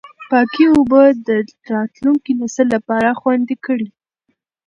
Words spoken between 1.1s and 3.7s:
د راتلونکي نسل لپاره خوندي